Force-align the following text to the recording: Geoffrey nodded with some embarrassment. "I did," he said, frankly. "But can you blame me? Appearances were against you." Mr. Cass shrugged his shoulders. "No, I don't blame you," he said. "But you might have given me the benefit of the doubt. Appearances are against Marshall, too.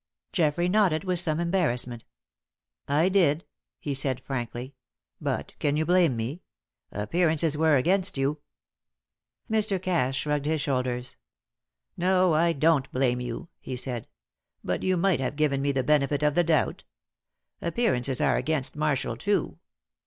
Geoffrey 0.33 0.67
nodded 0.67 1.03
with 1.03 1.19
some 1.19 1.39
embarrassment. 1.39 2.05
"I 2.87 3.07
did," 3.07 3.45
he 3.79 3.93
said, 3.93 4.19
frankly. 4.19 4.73
"But 5.21 5.53
can 5.59 5.77
you 5.77 5.85
blame 5.85 6.15
me? 6.17 6.41
Appearances 6.91 7.55
were 7.55 7.75
against 7.75 8.17
you." 8.17 8.39
Mr. 9.47 9.79
Cass 9.79 10.15
shrugged 10.15 10.47
his 10.47 10.59
shoulders. 10.59 11.17
"No, 11.97 12.33
I 12.33 12.51
don't 12.51 12.91
blame 12.91 13.21
you," 13.21 13.49
he 13.59 13.75
said. 13.75 14.07
"But 14.63 14.81
you 14.81 14.97
might 14.97 15.19
have 15.19 15.35
given 15.35 15.61
me 15.61 15.71
the 15.71 15.83
benefit 15.83 16.23
of 16.23 16.33
the 16.33 16.43
doubt. 16.43 16.83
Appearances 17.61 18.19
are 18.19 18.37
against 18.37 18.75
Marshall, 18.75 19.17
too. 19.17 19.59